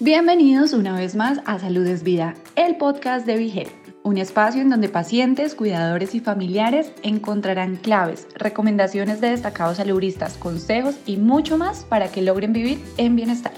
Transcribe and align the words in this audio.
Bienvenidos 0.00 0.74
una 0.74 0.96
vez 0.96 1.16
más 1.16 1.40
a 1.44 1.58
Salud 1.58 1.84
es 1.84 2.04
Vida, 2.04 2.36
el 2.54 2.76
podcast 2.76 3.26
de 3.26 3.36
Vigel, 3.36 3.66
un 4.04 4.16
espacio 4.16 4.62
en 4.62 4.70
donde 4.70 4.88
pacientes, 4.88 5.56
cuidadores 5.56 6.14
y 6.14 6.20
familiares 6.20 6.92
encontrarán 7.02 7.74
claves, 7.74 8.28
recomendaciones 8.36 9.20
de 9.20 9.30
destacados 9.30 9.78
saludistas, 9.78 10.36
consejos 10.36 10.94
y 11.04 11.16
mucho 11.16 11.58
más 11.58 11.82
para 11.82 12.12
que 12.12 12.22
logren 12.22 12.52
vivir 12.52 12.78
en 12.96 13.16
bienestar. 13.16 13.54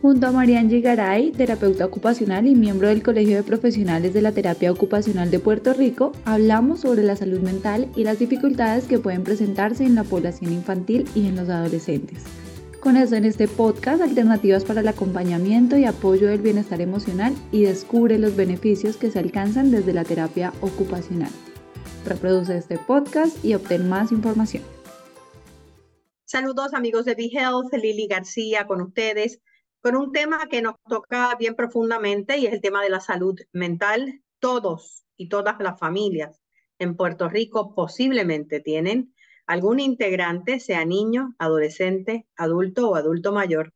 Junto 0.00 0.28
a 0.28 0.30
Marian 0.30 0.70
Gigaray, 0.70 1.32
terapeuta 1.32 1.84
ocupacional 1.84 2.46
y 2.46 2.54
miembro 2.54 2.86
del 2.86 3.02
Colegio 3.02 3.34
de 3.34 3.42
Profesionales 3.42 4.14
de 4.14 4.22
la 4.22 4.30
Terapia 4.30 4.70
Ocupacional 4.70 5.32
de 5.32 5.40
Puerto 5.40 5.72
Rico, 5.72 6.12
hablamos 6.26 6.82
sobre 6.82 7.02
la 7.02 7.16
salud 7.16 7.40
mental 7.40 7.88
y 7.96 8.04
las 8.04 8.20
dificultades 8.20 8.84
que 8.84 9.00
pueden 9.00 9.24
presentarse 9.24 9.84
en 9.84 9.96
la 9.96 10.04
población 10.04 10.52
infantil 10.52 11.08
y 11.16 11.26
en 11.26 11.34
los 11.34 11.48
adolescentes. 11.48 12.22
Conoce 12.80 13.16
en 13.16 13.24
este 13.24 13.48
podcast 13.48 14.00
alternativas 14.00 14.64
para 14.64 14.82
el 14.82 14.88
acompañamiento 14.88 15.76
y 15.76 15.84
apoyo 15.84 16.28
del 16.28 16.40
bienestar 16.40 16.80
emocional 16.80 17.34
y 17.50 17.64
descubre 17.64 18.20
los 18.20 18.36
beneficios 18.36 18.96
que 18.96 19.10
se 19.10 19.18
alcanzan 19.18 19.72
desde 19.72 19.92
la 19.92 20.04
terapia 20.04 20.52
ocupacional. 20.60 21.30
Reproduce 22.06 22.56
este 22.56 22.78
podcast 22.78 23.44
y 23.44 23.54
obtén 23.54 23.88
más 23.88 24.12
información. 24.12 24.62
Saludos 26.24 26.72
amigos 26.72 27.04
de 27.04 27.16
BeHealth, 27.16 27.74
Lili 27.74 28.06
García 28.06 28.68
con 28.68 28.80
ustedes, 28.80 29.40
con 29.80 29.96
un 29.96 30.12
tema 30.12 30.46
que 30.48 30.62
nos 30.62 30.76
toca 30.88 31.34
bien 31.36 31.56
profundamente 31.56 32.38
y 32.38 32.46
es 32.46 32.52
el 32.52 32.60
tema 32.60 32.80
de 32.82 32.90
la 32.90 33.00
salud 33.00 33.34
mental. 33.52 34.22
Todos 34.38 35.04
y 35.16 35.28
todas 35.28 35.58
las 35.58 35.80
familias 35.80 36.40
en 36.78 36.96
Puerto 36.96 37.28
Rico 37.28 37.74
posiblemente 37.74 38.60
tienen 38.60 39.12
algún 39.48 39.80
integrante, 39.80 40.60
sea 40.60 40.84
niño, 40.84 41.34
adolescente, 41.38 42.26
adulto 42.36 42.90
o 42.90 42.94
adulto 42.96 43.32
mayor, 43.32 43.72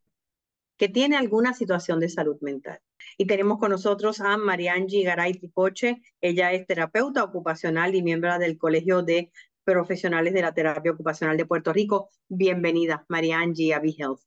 que 0.76 0.88
tiene 0.88 1.16
alguna 1.16 1.54
situación 1.54 1.98
de 1.98 2.10
salud 2.10 2.36
mental. 2.42 2.78
Y 3.16 3.26
tenemos 3.26 3.58
con 3.58 3.70
nosotros 3.70 4.20
a 4.20 4.36
Mariangi 4.36 5.02
Garay 5.02 5.32
Tricoche. 5.32 6.02
Ella 6.20 6.52
es 6.52 6.66
terapeuta 6.66 7.24
ocupacional 7.24 7.94
y 7.94 8.02
miembro 8.02 8.38
del 8.38 8.58
Colegio 8.58 9.02
de 9.02 9.32
Profesionales 9.64 10.34
de 10.34 10.42
la 10.42 10.52
Terapia 10.52 10.92
Ocupacional 10.92 11.36
de 11.38 11.47
Puerto 11.47 11.72
Rico. 11.72 12.10
Bienvenida, 12.28 13.06
Mariangi, 13.08 13.72
a 13.72 13.78
BeHealth. 13.78 14.20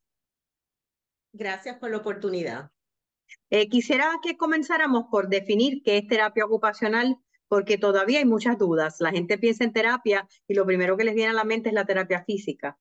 Gracias 1.32 1.78
por 1.78 1.92
la 1.92 1.98
oportunidad. 1.98 2.72
Eh, 3.52 3.70
quisiera 3.70 4.10
que 4.24 4.36
comenzáramos 4.36 5.06
por 5.12 5.30
definir 5.30 5.84
qué 5.84 5.98
es 5.98 6.08
terapia 6.08 6.46
ocupacional 6.46 7.18
porque 7.56 7.78
todavía 7.78 8.20
hay 8.20 8.26
muchas 8.26 8.58
dudas. 8.58 8.98
La 9.00 9.12
gente 9.12 9.38
piensa 9.38 9.64
en 9.64 9.72
terapia 9.72 10.28
y 10.46 10.56
lo 10.56 10.66
primero 10.66 10.98
que 10.98 11.06
les 11.06 11.16
viene 11.16 11.30
a 11.32 11.34
la 11.34 11.46
mente 11.46 11.70
es 11.70 11.74
la 11.74 11.86
terapia 11.86 12.22
física. 12.26 12.78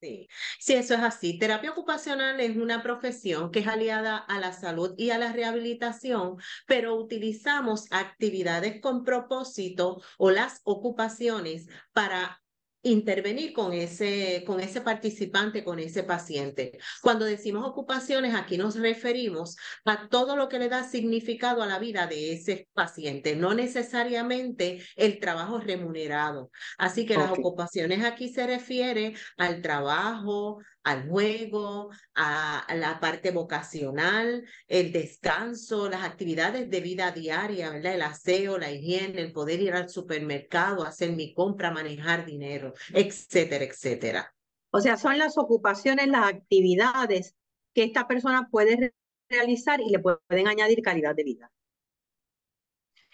Sí. 0.00 0.28
sí, 0.60 0.74
eso 0.74 0.94
es 0.94 1.00
así. 1.00 1.36
Terapia 1.40 1.72
ocupacional 1.72 2.38
es 2.38 2.56
una 2.56 2.84
profesión 2.84 3.50
que 3.50 3.58
es 3.58 3.66
aliada 3.66 4.16
a 4.16 4.38
la 4.38 4.52
salud 4.52 4.94
y 4.96 5.10
a 5.10 5.18
la 5.18 5.32
rehabilitación, 5.32 6.36
pero 6.68 6.94
utilizamos 6.94 7.86
actividades 7.90 8.80
con 8.80 9.02
propósito 9.02 10.00
o 10.16 10.30
las 10.30 10.60
ocupaciones 10.62 11.66
para 11.92 12.40
intervenir 12.82 13.52
con 13.52 13.72
ese, 13.72 14.44
con 14.46 14.60
ese 14.60 14.80
participante, 14.80 15.64
con 15.64 15.78
ese 15.78 16.04
paciente. 16.04 16.78
Cuando 17.02 17.24
decimos 17.24 17.66
ocupaciones, 17.66 18.34
aquí 18.34 18.56
nos 18.56 18.76
referimos 18.76 19.56
a 19.84 20.08
todo 20.08 20.36
lo 20.36 20.48
que 20.48 20.58
le 20.58 20.68
da 20.68 20.84
significado 20.84 21.62
a 21.62 21.66
la 21.66 21.78
vida 21.78 22.06
de 22.06 22.32
ese 22.32 22.68
paciente, 22.74 23.34
no 23.36 23.54
necesariamente 23.54 24.82
el 24.96 25.18
trabajo 25.18 25.58
remunerado. 25.58 26.50
Así 26.78 27.04
que 27.04 27.16
las 27.16 27.32
ocupaciones 27.32 28.04
aquí 28.04 28.28
se 28.28 28.46
refiere 28.46 29.14
al 29.36 29.60
trabajo, 29.60 30.58
al 30.84 31.08
juego, 31.08 31.90
a, 32.14 32.66
la 32.74 32.98
parte 33.00 33.30
vocacional, 33.30 34.44
el 34.66 34.92
descanso, 34.92 35.88
las 35.88 36.04
actividades 36.04 36.70
de 36.70 36.80
vida 36.80 37.10
diaria, 37.10 37.70
¿verdad? 37.70 37.94
El 37.94 38.02
aseo, 38.02 38.58
la 38.58 38.70
higiene, 38.70 39.20
el 39.20 39.32
poder 39.32 39.60
ir 39.60 39.74
al 39.74 39.88
supermercado, 39.88 40.84
hacer 40.84 41.12
mi 41.12 41.34
compra, 41.34 41.70
manejar 41.70 42.24
dinero, 42.24 42.72
etcétera, 42.92 43.64
etcétera. 43.64 44.34
O 44.70 44.80
sea, 44.80 44.96
son 44.96 45.18
las 45.18 45.38
ocupaciones, 45.38 46.08
las 46.08 46.28
actividades 46.28 47.34
que 47.74 47.84
esta 47.84 48.06
persona 48.06 48.48
puede 48.50 48.94
realizar 49.28 49.80
y 49.80 49.90
le 49.90 49.98
pueden 49.98 50.48
añadir 50.48 50.82
calidad 50.82 51.14
de 51.14 51.24
vida. 51.24 51.52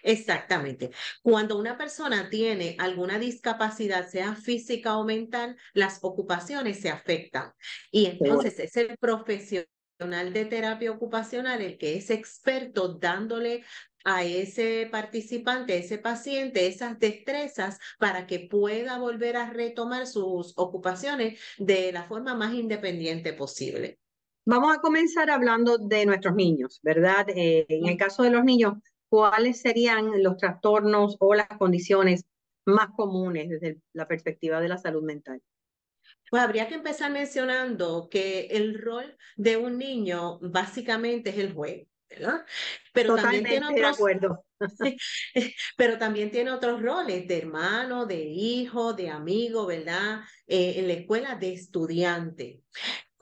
Exactamente. 0.04 0.90
Cuando 1.22 1.58
una 1.58 1.78
persona 1.78 2.28
tiene 2.28 2.76
alguna 2.78 3.18
discapacidad, 3.18 4.06
sea 4.06 4.36
física 4.36 4.98
o 4.98 5.04
mental, 5.04 5.56
las 5.72 5.98
ocupaciones 6.02 6.78
se 6.80 6.90
afectan. 6.90 7.52
Y 7.90 8.04
entonces 8.06 8.58
es 8.58 8.76
el 8.76 8.98
profesional 8.98 9.66
de 9.98 10.44
terapia 10.44 10.90
ocupacional 10.90 11.62
el 11.62 11.78
que 11.78 11.96
es 11.96 12.10
experto 12.10 12.98
dándole 12.98 13.64
a 14.04 14.24
ese 14.24 14.86
participante, 14.92 15.72
a 15.72 15.76
ese 15.76 15.96
paciente, 15.96 16.66
esas 16.66 16.98
destrezas 16.98 17.78
para 17.98 18.26
que 18.26 18.40
pueda 18.40 18.98
volver 18.98 19.38
a 19.38 19.48
retomar 19.48 20.06
sus 20.06 20.52
ocupaciones 20.56 21.40
de 21.56 21.92
la 21.92 22.04
forma 22.04 22.34
más 22.34 22.52
independiente 22.52 23.32
posible. 23.32 23.98
Vamos 24.44 24.76
a 24.76 24.80
comenzar 24.80 25.30
hablando 25.30 25.78
de 25.78 26.04
nuestros 26.04 26.34
niños, 26.34 26.78
¿verdad? 26.82 27.26
Eh, 27.30 27.64
en 27.70 27.86
el 27.86 27.96
caso 27.96 28.22
de 28.22 28.28
los 28.28 28.44
niños, 28.44 28.74
¿cuáles 29.14 29.60
serían 29.60 30.24
los 30.24 30.36
trastornos 30.38 31.16
o 31.20 31.36
las 31.36 31.46
condiciones 31.46 32.24
más 32.64 32.88
comunes 32.96 33.48
desde 33.48 33.78
la 33.92 34.08
perspectiva 34.08 34.60
de 34.60 34.66
la 34.68 34.76
salud 34.76 35.04
mental? 35.04 35.40
Pues 36.28 36.42
habría 36.42 36.66
que 36.66 36.74
empezar 36.74 37.12
mencionando 37.12 38.08
que 38.10 38.46
el 38.46 38.76
rol 38.76 39.16
de 39.36 39.56
un 39.56 39.78
niño 39.78 40.40
básicamente 40.40 41.30
es 41.30 41.38
el 41.38 41.52
juego. 41.52 41.86
¿verdad? 42.10 42.44
Pero 42.92 43.14
también 43.14 43.44
tiene 43.44 43.66
otros, 43.66 43.80
de 43.80 43.86
acuerdo. 43.86 44.44
pero 45.76 45.96
también 45.96 46.32
tiene 46.32 46.50
otros 46.50 46.82
roles 46.82 47.28
de 47.28 47.38
hermano, 47.38 48.06
de 48.06 48.20
hijo, 48.20 48.94
de 48.94 49.10
amigo, 49.10 49.66
¿verdad? 49.66 50.22
Eh, 50.48 50.74
en 50.78 50.88
la 50.88 50.94
escuela 50.94 51.36
de 51.36 51.52
estudiante. 51.52 52.62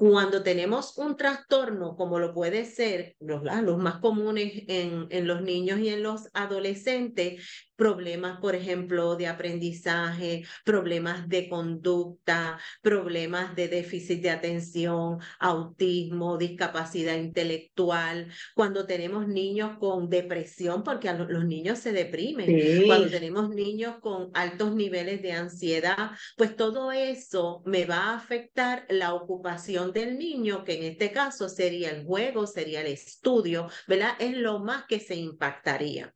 Cuando 0.03 0.43
tenemos 0.43 0.99
un 0.99 1.17
trastorno, 1.17 1.95
como 1.95 2.19
lo 2.19 2.35
puede 2.35 2.65
ser 2.65 3.15
los, 3.21 3.45
los 3.45 3.79
más 3.79 4.01
comunes 4.01 4.65
en, 4.67 5.07
en 5.11 5.29
los 5.29 5.43
niños 5.43 5.79
y 5.79 5.91
en 5.91 6.03
los 6.03 6.29
adolescentes, 6.35 7.41
problemas, 7.77 8.39
por 8.41 8.55
ejemplo, 8.55 9.17
de 9.17 9.27
aprendizaje, 9.27 10.45
problemas 10.65 11.29
de 11.29 11.49
conducta, 11.49 12.59
problemas 12.81 13.57
de 13.57 13.69
déficit 13.69 14.23
de 14.23 14.31
atención, 14.31 15.19
autismo, 15.41 16.39
discapacidad 16.39 17.17
intelectual, 17.17 18.29
cuando 18.55 18.87
tenemos 18.87 19.27
niños 19.27 19.79
con 19.79 20.09
depresión, 20.09 20.85
porque 20.85 21.13
los 21.13 21.45
niños 21.45 21.79
se 21.79 21.93
deprimen, 21.93 22.87
cuando 22.87 23.09
tenemos 23.09 23.51
niños 23.51 23.97
con 24.01 24.31
altos 24.35 24.75
niveles 24.75 25.23
de 25.23 25.33
ansiedad, 25.33 26.13
pues 26.37 26.55
todo 26.57 26.93
eso 26.93 27.63
me 27.67 27.85
va 27.85 28.11
a 28.11 28.17
afectar 28.17 28.87
la 28.91 29.15
ocupación 29.15 29.92
del 29.93 30.19
niño, 30.19 30.65
que 30.65 30.75
en 30.75 30.85
este 30.85 31.13
caso 31.13 31.49
sería 31.49 31.91
el 31.91 32.05
juego, 32.05 32.47
sería 32.47 32.81
el 32.81 32.89
estudio, 32.89 33.69
¿verdad? 33.87 34.15
Es 34.19 34.37
lo 34.37 34.59
más 34.59 34.85
que 34.87 35.01
se 35.01 35.15
impactaría. 35.15 36.15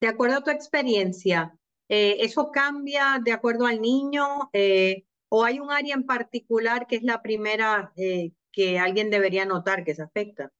De 0.00 0.08
acuerdo 0.08 0.38
a 0.38 0.44
tu 0.44 0.50
experiencia, 0.50 1.56
eh, 1.88 2.16
¿eso 2.20 2.50
cambia 2.50 3.20
de 3.24 3.32
acuerdo 3.32 3.66
al 3.66 3.80
niño 3.80 4.50
eh, 4.52 5.04
o 5.28 5.44
hay 5.44 5.60
un 5.60 5.70
área 5.70 5.94
en 5.94 6.04
particular 6.04 6.86
que 6.86 6.96
es 6.96 7.02
la 7.02 7.22
primera 7.22 7.92
eh, 7.96 8.32
que 8.52 8.78
alguien 8.78 9.10
debería 9.10 9.44
notar 9.44 9.84
que 9.84 9.94
se 9.94 10.02
afecta? 10.02 10.52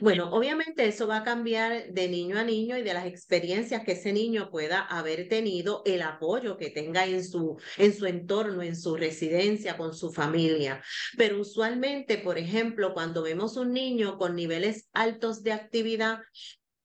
Bueno, 0.00 0.30
obviamente 0.32 0.86
eso 0.86 1.06
va 1.06 1.18
a 1.18 1.24
cambiar 1.24 1.92
de 1.92 2.08
niño 2.08 2.38
a 2.38 2.44
niño 2.44 2.76
y 2.76 2.82
de 2.82 2.94
las 2.94 3.06
experiencias 3.06 3.84
que 3.84 3.92
ese 3.92 4.12
niño 4.12 4.50
pueda 4.50 4.80
haber 4.80 5.28
tenido, 5.28 5.82
el 5.84 6.02
apoyo 6.02 6.56
que 6.56 6.70
tenga 6.70 7.06
en 7.06 7.24
su, 7.24 7.58
en 7.76 7.94
su 7.94 8.06
entorno, 8.06 8.62
en 8.62 8.76
su 8.76 8.96
residencia, 8.96 9.76
con 9.76 9.94
su 9.94 10.12
familia. 10.12 10.82
Pero 11.16 11.40
usualmente, 11.40 12.18
por 12.18 12.38
ejemplo, 12.38 12.94
cuando 12.94 13.22
vemos 13.22 13.56
un 13.56 13.72
niño 13.72 14.18
con 14.18 14.34
niveles 14.34 14.88
altos 14.92 15.42
de 15.42 15.52
actividad, 15.52 16.20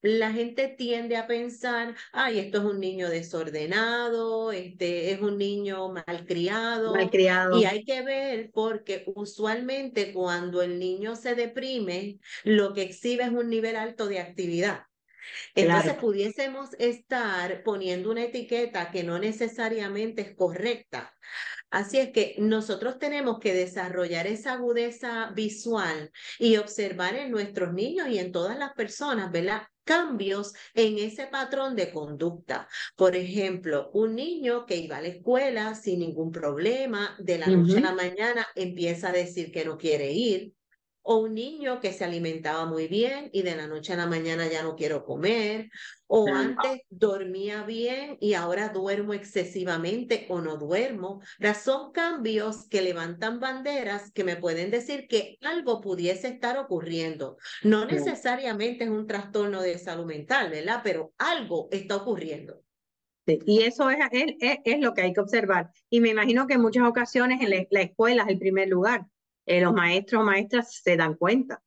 la 0.03 0.33
gente 0.33 0.67
tiende 0.67 1.15
a 1.15 1.27
pensar, 1.27 1.95
ay, 2.11 2.39
esto 2.39 2.57
es 2.57 2.65
un 2.65 2.81
niño 2.81 3.09
desordenado, 3.09 4.51
este 4.51 5.11
es 5.11 5.21
un 5.21 5.38
niño 5.38 5.94
malcriado. 5.94 6.94
Malcriado. 6.94 7.57
Y 7.57 7.63
hay 7.63 7.85
que 7.85 8.01
ver 8.01 8.51
porque 8.53 9.05
usualmente 9.15 10.11
cuando 10.11 10.61
el 10.61 10.77
niño 10.77 11.15
se 11.15 11.35
deprime, 11.35 12.19
lo 12.44 12.73
que 12.73 12.81
exhibe 12.81 13.23
es 13.23 13.31
un 13.31 13.50
nivel 13.50 13.77
alto 13.77 14.07
de 14.07 14.19
actividad. 14.19 14.81
Entonces 15.55 15.94
pudiésemos 15.94 16.73
estar 16.79 17.63
poniendo 17.63 18.11
una 18.11 18.25
etiqueta 18.25 18.91
que 18.91 19.03
no 19.03 19.19
necesariamente 19.19 20.21
es 20.21 20.35
correcta. 20.35 21.13
Así 21.69 21.97
es 21.97 22.11
que 22.11 22.35
nosotros 22.39 22.99
tenemos 22.99 23.39
que 23.39 23.53
desarrollar 23.53 24.27
esa 24.27 24.53
agudeza 24.53 25.31
visual 25.33 26.11
y 26.39 26.57
observar 26.57 27.15
en 27.15 27.31
nuestros 27.31 27.73
niños 27.73 28.09
y 28.09 28.19
en 28.19 28.33
todas 28.33 28.59
las 28.59 28.73
personas, 28.73 29.31
¿verdad? 29.31 29.63
Cambios 29.83 30.53
en 30.74 30.97
ese 30.97 31.27
patrón 31.27 31.75
de 31.75 31.91
conducta. 31.91 32.68
Por 32.95 33.15
ejemplo, 33.15 33.89
un 33.94 34.15
niño 34.15 34.65
que 34.65 34.77
iba 34.77 34.97
a 34.97 35.01
la 35.01 35.09
escuela 35.09 35.75
sin 35.75 36.00
ningún 36.00 36.31
problema, 36.31 37.15
de 37.19 37.38
la 37.38 37.47
noche 37.47 37.77
a 37.77 37.81
la 37.81 37.94
mañana 37.94 38.47
empieza 38.56 39.09
a 39.09 39.12
decir 39.12 39.51
que 39.51 39.65
no 39.65 39.77
quiere 39.77 40.12
ir, 40.12 40.53
o 41.03 41.17
un 41.17 41.35
niño 41.35 41.79
que 41.79 41.94
se 41.94 42.05
alimentaba 42.05 42.65
muy 42.65 42.88
bien 42.88 43.29
y 43.33 43.44
de 43.44 43.55
la 43.55 43.67
noche 43.67 43.94
a 43.94 43.97
la 43.97 44.07
mañana 44.07 44.47
ya 44.47 44.63
no 44.63 44.75
quiero 44.75 45.03
comer, 45.03 45.69
o 46.07 46.27
antes 46.27 46.81
dormía 46.89 47.63
bien 47.63 48.17
y 48.21 48.35
ahora 48.35 48.69
duermo 48.69 49.13
excesivamente 49.13 50.25
o 50.29 50.41
no 50.41 50.57
duermo. 50.57 51.21
Son 51.61 51.91
cambios 51.91 52.67
que 52.69 52.81
levantan 52.81 53.39
banderas 53.39 54.11
que 54.11 54.23
me 54.23 54.38
pueden 54.38 54.71
decir 54.71 55.07
que 55.07 55.38
algo 55.41 55.81
pudiese 55.81 56.27
estar 56.29 56.57
ocurriendo. 56.57 57.38
No 57.63 57.85
necesariamente 57.85 58.85
es 58.85 58.89
un 58.89 59.07
trastorno 59.07 59.61
de 59.61 59.77
salud 59.77 60.06
mental, 60.06 60.49
¿verdad? 60.49 60.81
Pero 60.83 61.13
algo 61.17 61.67
está 61.71 61.97
ocurriendo. 61.97 62.61
y 63.25 63.63
eso 63.63 63.89
es, 63.89 63.99
es, 64.11 64.57
es, 64.63 64.79
lo 64.79 64.94
que 64.94 65.01
hay 65.01 65.13
que 65.13 65.21
observar. 65.21 65.71
Y 65.89 65.99
me 65.99 66.09
imagino 66.09 66.47
que 66.47 66.53
en 66.53 66.61
muchas 66.61 66.88
ocasiones 66.88 67.41
en 67.41 67.49
la, 67.49 67.65
la 67.69 67.81
escuela 67.81 68.23
es 68.23 68.29
el 68.29 68.39
primer 68.39 68.69
lugar. 68.69 69.07
Eh, 69.45 69.62
los 69.62 69.74
maestros 69.74 70.22
o 70.22 70.25
maestras 70.25 70.81
se 70.81 70.95
dan 70.98 71.16
cuenta. 71.16 71.62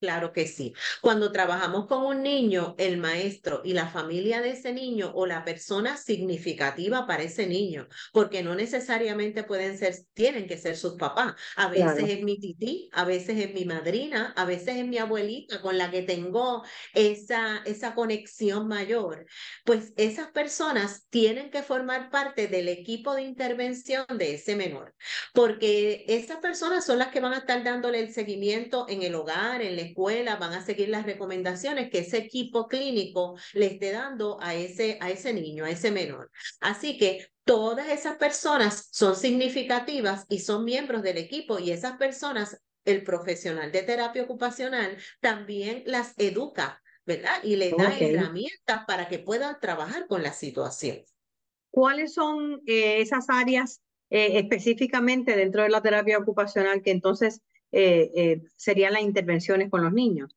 Claro 0.00 0.32
que 0.32 0.46
sí. 0.46 0.72
Cuando 1.02 1.30
trabajamos 1.30 1.86
con 1.86 2.02
un 2.02 2.22
niño, 2.22 2.74
el 2.78 2.96
maestro 2.96 3.60
y 3.62 3.74
la 3.74 3.86
familia 3.86 4.40
de 4.40 4.52
ese 4.52 4.72
niño 4.72 5.12
o 5.14 5.26
la 5.26 5.44
persona 5.44 5.98
significativa 5.98 7.06
para 7.06 7.22
ese 7.24 7.46
niño, 7.46 7.86
porque 8.10 8.42
no 8.42 8.54
necesariamente 8.54 9.44
pueden 9.44 9.76
ser, 9.76 9.94
tienen 10.14 10.46
que 10.46 10.56
ser 10.56 10.78
sus 10.78 10.94
papás. 10.94 11.34
A 11.54 11.68
veces 11.68 12.08
es 12.08 12.22
mi 12.22 12.40
tití, 12.40 12.88
a 12.94 13.04
veces 13.04 13.38
es 13.38 13.52
mi 13.52 13.66
madrina, 13.66 14.32
a 14.38 14.46
veces 14.46 14.76
es 14.76 14.86
mi 14.86 14.96
abuelita 14.96 15.60
con 15.60 15.76
la 15.76 15.90
que 15.90 16.00
tengo 16.00 16.62
esa, 16.94 17.58
esa 17.66 17.94
conexión 17.94 18.68
mayor. 18.68 19.26
Pues 19.66 19.92
esas 19.98 20.28
personas 20.30 21.08
tienen 21.10 21.50
que 21.50 21.62
formar 21.62 22.08
parte 22.10 22.46
del 22.48 22.68
equipo 22.68 23.14
de 23.14 23.22
intervención 23.22 24.06
de 24.16 24.32
ese 24.36 24.56
menor, 24.56 24.94
porque 25.34 26.04
esas 26.08 26.38
personas 26.38 26.86
son 26.86 26.98
las 26.98 27.08
que 27.08 27.20
van 27.20 27.34
a 27.34 27.38
estar 27.38 27.62
dándole 27.62 28.00
el 28.00 28.12
seguimiento 28.14 28.86
en 28.88 29.02
el 29.02 29.14
hogar, 29.14 29.60
en 29.60 29.76
la 29.76 29.89
escuela 29.90 30.36
van 30.36 30.52
a 30.52 30.64
seguir 30.64 30.88
las 30.88 31.06
recomendaciones 31.06 31.90
que 31.90 32.00
ese 32.00 32.18
equipo 32.18 32.66
clínico 32.66 33.36
le 33.52 33.66
esté 33.66 33.92
dando 33.92 34.38
a 34.40 34.54
ese, 34.54 34.98
a 35.00 35.10
ese 35.10 35.32
niño, 35.32 35.64
a 35.64 35.70
ese 35.70 35.90
menor. 35.90 36.30
Así 36.60 36.98
que 36.98 37.28
todas 37.44 37.88
esas 37.88 38.16
personas 38.16 38.88
son 38.92 39.16
significativas 39.16 40.26
y 40.28 40.38
son 40.38 40.64
miembros 40.64 41.02
del 41.02 41.18
equipo 41.18 41.58
y 41.58 41.70
esas 41.70 41.96
personas, 41.96 42.60
el 42.84 43.04
profesional 43.04 43.72
de 43.72 43.82
terapia 43.82 44.22
ocupacional 44.22 44.96
también 45.20 45.82
las 45.86 46.14
educa, 46.18 46.82
¿verdad? 47.04 47.42
Y 47.42 47.56
le 47.56 47.70
da 47.70 47.96
herramientas 47.98 48.84
para 48.86 49.08
que 49.08 49.18
puedan 49.18 49.58
trabajar 49.60 50.06
con 50.06 50.22
la 50.22 50.32
situación. 50.32 51.02
¿Cuáles 51.70 52.14
son 52.14 52.62
eh, 52.66 53.00
esas 53.00 53.28
áreas 53.28 53.80
eh, 54.10 54.38
específicamente 54.38 55.36
dentro 55.36 55.62
de 55.62 55.68
la 55.68 55.82
terapia 55.82 56.18
ocupacional 56.18 56.82
que 56.82 56.90
entonces 56.90 57.42
eh, 57.72 58.10
eh, 58.14 58.42
serían 58.56 58.92
las 58.92 59.02
intervenciones 59.02 59.70
con 59.70 59.82
los 59.82 59.92
niños? 59.92 60.36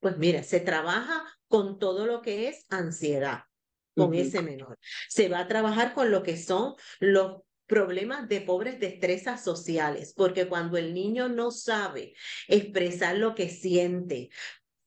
Pues 0.00 0.16
mira, 0.18 0.42
se 0.42 0.60
trabaja 0.60 1.24
con 1.48 1.78
todo 1.78 2.06
lo 2.06 2.22
que 2.22 2.48
es 2.48 2.66
ansiedad 2.70 3.44
con 3.94 4.14
ese 4.14 4.42
menor. 4.42 4.78
Se 5.08 5.28
va 5.28 5.40
a 5.40 5.48
trabajar 5.48 5.94
con 5.94 6.10
lo 6.10 6.22
que 6.22 6.36
son 6.36 6.74
los 7.00 7.42
problemas 7.66 8.28
de 8.28 8.40
pobres 8.42 8.78
destrezas 8.78 9.42
sociales, 9.42 10.12
porque 10.14 10.46
cuando 10.46 10.76
el 10.76 10.94
niño 10.94 11.28
no 11.28 11.50
sabe 11.50 12.14
expresar 12.46 13.16
lo 13.16 13.34
que 13.34 13.48
siente, 13.48 14.30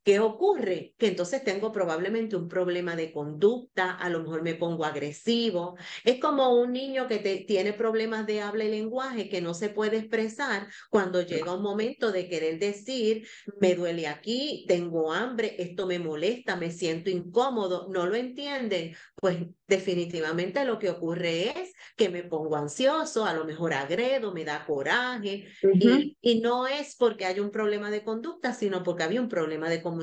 ¿Qué 0.09 0.19
ocurre? 0.19 0.95
Que 0.97 1.05
entonces 1.05 1.43
tengo 1.43 1.71
probablemente 1.71 2.35
un 2.35 2.47
problema 2.47 2.95
de 2.95 3.11
conducta, 3.11 3.91
a 3.91 4.09
lo 4.09 4.21
mejor 4.21 4.41
me 4.41 4.55
pongo 4.55 4.83
agresivo. 4.83 5.77
Es 6.03 6.19
como 6.19 6.59
un 6.59 6.73
niño 6.73 7.07
que 7.07 7.19
tiene 7.47 7.73
problemas 7.73 8.25
de 8.25 8.41
habla 8.41 8.63
y 8.63 8.71
lenguaje 8.71 9.29
que 9.29 9.39
no 9.39 9.53
se 9.53 9.69
puede 9.69 9.97
expresar 9.97 10.67
cuando 10.89 11.21
llega 11.21 11.53
un 11.53 11.61
momento 11.61 12.11
de 12.11 12.27
querer 12.27 12.57
decir, 12.57 13.27
me 13.61 13.75
duele 13.75 14.07
aquí, 14.07 14.65
tengo 14.67 15.13
hambre, 15.13 15.55
esto 15.59 15.85
me 15.85 15.99
molesta, 15.99 16.55
me 16.55 16.71
siento 16.71 17.11
incómodo, 17.11 17.87
no 17.91 18.07
lo 18.07 18.15
entienden. 18.15 18.95
Pues 19.13 19.37
definitivamente 19.67 20.65
lo 20.65 20.79
que 20.79 20.89
ocurre 20.89 21.49
es 21.49 21.73
que 21.95 22.09
me 22.09 22.23
pongo 22.23 22.55
ansioso, 22.55 23.25
a 23.25 23.33
lo 23.35 23.45
mejor 23.45 23.73
agredo, 23.73 24.33
me 24.33 24.43
da 24.43 24.65
coraje 24.65 25.45
y, 25.77 26.17
y 26.19 26.41
no 26.41 26.65
es 26.65 26.95
porque 26.95 27.25
hay 27.25 27.39
un 27.39 27.51
problema 27.51 27.91
de 27.91 28.03
conducta, 28.03 28.55
sino 28.55 28.81
porque 28.81 29.03
había 29.03 29.21
un 29.21 29.29
problema 29.29 29.69
de 29.69 29.83
comunicación. 29.83 29.98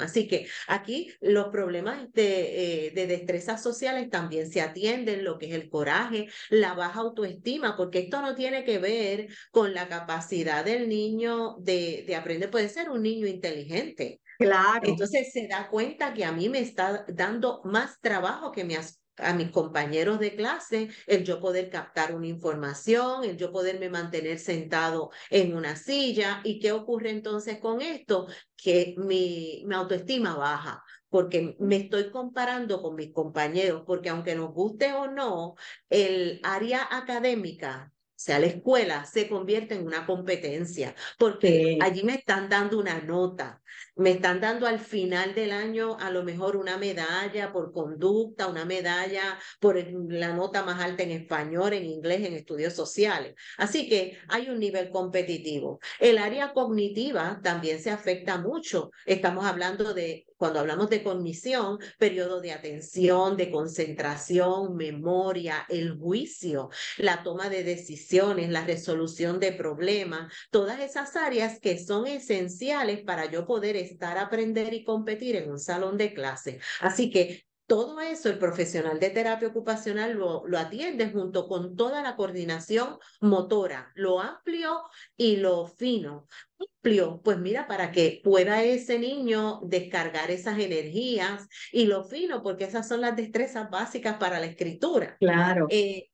Así 0.00 0.28
que 0.28 0.46
aquí 0.66 1.12
los 1.20 1.48
problemas 1.48 2.12
de, 2.12 2.86
eh, 2.86 2.90
de 2.90 3.06
destrezas 3.06 3.62
sociales 3.62 4.10
también 4.10 4.50
se 4.50 4.60
atienden, 4.60 5.24
lo 5.24 5.38
que 5.38 5.46
es 5.46 5.54
el 5.54 5.68
coraje, 5.68 6.28
la 6.50 6.74
baja 6.74 7.00
autoestima, 7.00 7.76
porque 7.76 8.00
esto 8.00 8.20
no 8.20 8.34
tiene 8.34 8.64
que 8.64 8.78
ver 8.78 9.28
con 9.50 9.74
la 9.74 9.88
capacidad 9.88 10.64
del 10.64 10.88
niño 10.88 11.56
de, 11.58 12.04
de 12.06 12.16
aprender, 12.16 12.50
puede 12.50 12.68
ser 12.68 12.90
un 12.90 13.02
niño 13.02 13.26
inteligente. 13.26 14.20
Claro. 14.38 14.80
Entonces 14.84 15.32
se 15.32 15.48
da 15.48 15.68
cuenta 15.68 16.14
que 16.14 16.24
a 16.24 16.32
mí 16.32 16.48
me 16.48 16.60
está 16.60 17.04
dando 17.08 17.60
más 17.64 18.00
trabajo 18.00 18.52
que 18.52 18.64
me 18.64 18.76
a 19.18 19.32
mis 19.34 19.50
compañeros 19.50 20.18
de 20.18 20.34
clase, 20.34 20.88
el 21.06 21.24
yo 21.24 21.40
poder 21.40 21.70
captar 21.70 22.14
una 22.14 22.26
información, 22.26 23.24
el 23.24 23.36
yo 23.36 23.52
poderme 23.52 23.90
mantener 23.90 24.38
sentado 24.38 25.10
en 25.30 25.56
una 25.56 25.76
silla. 25.76 26.40
¿Y 26.44 26.60
qué 26.60 26.72
ocurre 26.72 27.10
entonces 27.10 27.58
con 27.58 27.80
esto? 27.80 28.26
Que 28.56 28.94
mi, 28.98 29.62
mi 29.66 29.74
autoestima 29.74 30.36
baja 30.36 30.84
porque 31.10 31.56
me 31.58 31.76
estoy 31.76 32.10
comparando 32.10 32.82
con 32.82 32.94
mis 32.94 33.12
compañeros, 33.12 33.82
porque 33.86 34.10
aunque 34.10 34.34
nos 34.34 34.52
guste 34.52 34.92
o 34.92 35.08
no, 35.10 35.54
el 35.88 36.38
área 36.42 36.86
académica 36.90 37.92
sea, 38.20 38.38
la 38.38 38.46
escuela 38.46 39.04
se 39.04 39.28
convierte 39.28 39.74
en 39.74 39.86
una 39.86 40.06
competencia, 40.06 40.94
porque 41.18 41.78
allí 41.80 42.02
me 42.02 42.14
están 42.14 42.48
dando 42.48 42.78
una 42.78 43.00
nota, 43.00 43.62
me 43.96 44.10
están 44.10 44.40
dando 44.40 44.66
al 44.66 44.80
final 44.80 45.34
del 45.34 45.52
año 45.52 45.96
a 45.98 46.10
lo 46.10 46.24
mejor 46.24 46.56
una 46.56 46.78
medalla 46.78 47.52
por 47.52 47.72
conducta, 47.72 48.46
una 48.48 48.64
medalla 48.64 49.38
por 49.60 49.76
la 50.10 50.32
nota 50.34 50.62
más 50.64 50.80
alta 50.80 51.02
en 51.02 51.10
español, 51.12 51.72
en 51.72 51.84
inglés, 51.84 52.24
en 52.26 52.34
estudios 52.34 52.74
sociales. 52.74 53.34
Así 53.56 53.88
que 53.88 54.18
hay 54.28 54.50
un 54.50 54.58
nivel 54.58 54.90
competitivo. 54.90 55.80
El 55.98 56.18
área 56.18 56.52
cognitiva 56.52 57.40
también 57.42 57.80
se 57.80 57.90
afecta 57.90 58.38
mucho. 58.38 58.90
Estamos 59.06 59.44
hablando 59.46 59.94
de 59.94 60.27
cuando 60.38 60.60
hablamos 60.60 60.88
de 60.88 61.02
cognición, 61.02 61.78
periodo 61.98 62.40
de 62.40 62.52
atención, 62.52 63.36
de 63.36 63.50
concentración, 63.50 64.76
memoria, 64.76 65.66
el 65.68 65.98
juicio, 65.98 66.70
la 66.96 67.22
toma 67.22 67.50
de 67.50 67.64
decisiones, 67.64 68.48
la 68.48 68.64
resolución 68.64 69.40
de 69.40 69.52
problemas, 69.52 70.32
todas 70.50 70.80
esas 70.80 71.16
áreas 71.16 71.58
que 71.60 71.78
son 71.84 72.06
esenciales 72.06 73.02
para 73.02 73.30
yo 73.30 73.46
poder 73.46 73.76
estar, 73.76 74.16
aprender 74.16 74.72
y 74.72 74.84
competir 74.84 75.36
en 75.36 75.50
un 75.50 75.58
salón 75.58 75.98
de 75.98 76.14
clase. 76.14 76.60
Así 76.80 77.10
que 77.10 77.47
todo 77.68 78.00
eso 78.00 78.30
el 78.30 78.38
profesional 78.38 78.98
de 78.98 79.10
terapia 79.10 79.48
ocupacional 79.48 80.14
lo, 80.14 80.42
lo, 80.46 80.58
atiende 80.58 81.10
junto 81.10 81.46
con 81.46 81.76
toda 81.76 82.02
la 82.02 82.16
coordinación 82.16 82.96
motora, 83.20 83.92
lo 83.94 84.20
amplio 84.20 84.80
y 85.18 85.36
lo 85.36 85.66
fino. 85.66 86.26
Amplio, 86.58 87.20
pues 87.22 87.38
mira, 87.38 87.68
para 87.68 87.92
que 87.92 88.22
pueda 88.24 88.64
ese 88.64 88.98
niño 88.98 89.60
descargar 89.64 90.30
esas 90.30 90.58
energías 90.58 91.46
y 91.70 91.84
lo 91.84 92.04
fino, 92.04 92.42
porque 92.42 92.64
esas 92.64 92.88
son 92.88 93.02
las 93.02 93.14
destrezas 93.14 93.68
básicas 93.68 94.16
para 94.16 94.40
la 94.40 94.46
escritura. 94.46 95.18
Claro. 95.20 95.66
Eh, 95.68 96.08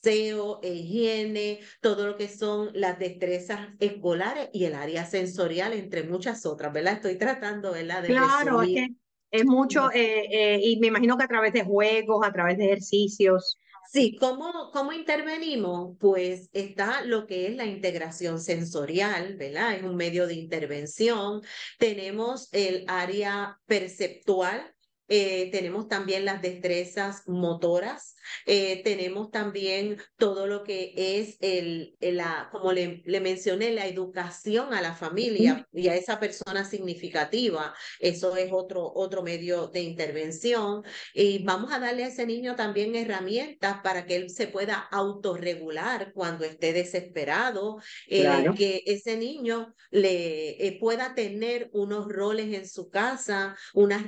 SEO, 0.00 0.60
higiene, 0.62 1.58
todo 1.80 2.06
lo 2.06 2.16
que 2.16 2.28
son 2.28 2.70
las 2.74 3.00
destrezas 3.00 3.70
escolares 3.80 4.48
y 4.52 4.66
el 4.66 4.74
área 4.74 5.06
sensorial, 5.06 5.72
entre 5.72 6.04
muchas 6.04 6.46
otras, 6.46 6.72
¿verdad? 6.72 6.94
Estoy 6.94 7.16
tratando, 7.16 7.72
¿verdad? 7.72 8.02
De 8.02 8.08
claro, 8.08 8.62
es 8.62 8.68
que 8.68 9.03
es 9.34 9.44
mucho, 9.44 9.90
eh, 9.90 10.28
eh, 10.30 10.60
y 10.62 10.78
me 10.78 10.86
imagino 10.86 11.16
que 11.18 11.24
a 11.24 11.28
través 11.28 11.52
de 11.52 11.64
juegos, 11.64 12.24
a 12.24 12.32
través 12.32 12.56
de 12.56 12.66
ejercicios. 12.66 13.58
Sí, 13.90 14.16
¿cómo, 14.20 14.70
¿cómo 14.72 14.92
intervenimos? 14.92 15.96
Pues 15.98 16.50
está 16.52 17.02
lo 17.02 17.26
que 17.26 17.48
es 17.48 17.56
la 17.56 17.66
integración 17.66 18.40
sensorial, 18.40 19.36
¿verdad? 19.36 19.74
Es 19.74 19.82
un 19.82 19.96
medio 19.96 20.28
de 20.28 20.34
intervención. 20.34 21.42
Tenemos 21.80 22.48
el 22.52 22.84
área 22.86 23.58
perceptual, 23.66 24.72
eh, 25.08 25.50
tenemos 25.52 25.88
también 25.88 26.24
las 26.24 26.40
destrezas 26.40 27.22
motoras, 27.26 28.16
eh, 28.46 28.82
tenemos 28.84 29.30
también 29.30 29.98
todo 30.16 30.46
lo 30.46 30.64
que 30.64 30.94
es 30.96 31.36
el, 31.40 31.96
la, 32.00 32.48
como 32.50 32.72
le, 32.72 33.02
le, 33.04 33.20
mencioné, 33.20 33.72
la 33.72 33.86
educación 33.86 34.72
a 34.72 34.80
la 34.80 34.94
familia 34.94 35.66
y 35.72 35.88
a 35.88 35.94
esa 35.94 36.18
persona 36.18 36.64
significativa. 36.64 37.74
Eso 38.00 38.36
es 38.36 38.50
otro, 38.50 38.90
otro 38.94 39.22
medio 39.22 39.68
de 39.68 39.82
intervención. 39.82 40.82
Y 41.12 41.42
vamos 41.44 41.72
a 41.72 41.80
darle 41.80 42.04
a 42.04 42.08
ese 42.08 42.24
niño 42.24 42.56
también 42.56 42.94
herramientas 42.94 43.80
para 43.82 44.06
que 44.06 44.16
él 44.16 44.30
se 44.30 44.46
pueda 44.46 44.76
autorregular 44.90 46.12
cuando 46.14 46.44
esté 46.44 46.72
desesperado, 46.72 47.78
eh, 48.08 48.46
que 48.56 48.82
ese 48.86 49.16
niño 49.16 49.74
le 49.90 50.78
pueda 50.80 51.14
tener 51.14 51.68
unos 51.72 52.08
roles 52.08 52.54
en 52.54 52.66
su 52.66 52.88
casa, 52.88 53.56
unas 53.74 54.06